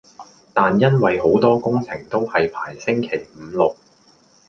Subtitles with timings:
[0.51, 3.75] 但因為好多工程都係排星期五六